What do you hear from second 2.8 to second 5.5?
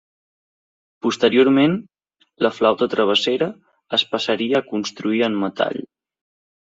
travessera es passaria a construir en